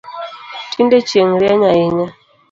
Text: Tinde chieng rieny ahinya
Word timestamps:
Tinde 0.73 0.97
chieng 1.09 1.33
rieny 1.41 1.63
ahinya 1.69 2.07